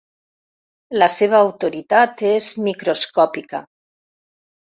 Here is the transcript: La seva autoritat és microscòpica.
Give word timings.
La 1.01 1.09
seva 1.15 1.41
autoritat 1.49 2.25
és 2.31 2.47
microscòpica. 2.69 3.63